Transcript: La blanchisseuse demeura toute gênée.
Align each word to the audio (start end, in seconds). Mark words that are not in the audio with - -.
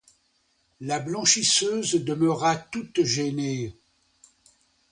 La 0.79 0.99
blanchisseuse 0.99 2.03
demeura 2.03 2.55
toute 2.55 3.03
gênée. 3.03 3.77